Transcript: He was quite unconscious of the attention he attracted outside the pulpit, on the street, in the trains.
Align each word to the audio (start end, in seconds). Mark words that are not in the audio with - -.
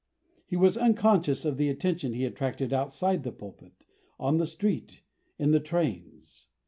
He 0.47 0.55
was 0.55 0.77
quite 0.77 0.83
unconscious 0.87 1.45
of 1.45 1.57
the 1.57 1.69
attention 1.69 2.13
he 2.13 2.25
attracted 2.25 2.73
outside 2.73 3.21
the 3.21 3.31
pulpit, 3.31 3.85
on 4.19 4.37
the 4.37 4.47
street, 4.47 5.03
in 5.37 5.51
the 5.51 5.59
trains. 5.59 6.47